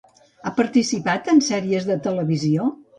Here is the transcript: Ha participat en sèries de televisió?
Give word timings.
Ha 0.49 0.53
participat 0.61 1.31
en 1.37 1.45
sèries 1.51 1.89
de 1.95 2.03
televisió? 2.11 2.77